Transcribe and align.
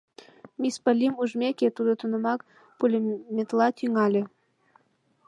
Мисс 0.61 0.75
Поллим 0.83 1.13
ужмеке, 1.21 1.67
тудо 1.77 1.91
тунамак 1.99 2.39
пулеметла 2.77 3.67
тӱҥале: 3.77 4.21